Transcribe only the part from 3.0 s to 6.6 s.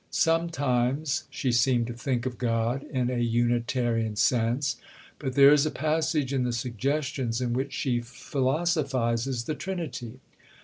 a Unitarian sense; but there is a passage in the